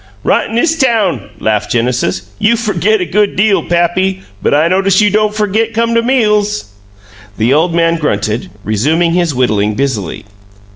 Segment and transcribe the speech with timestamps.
[0.23, 2.23] "Right 'n 'is town," laughed Genesis.
[2.39, 6.71] "You fergit a good deal, pappy, but I notice you don' fergit come to meals!"
[7.37, 10.25] The old man grunted, resuming his whittling busily.